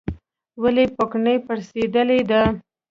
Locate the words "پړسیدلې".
1.45-2.19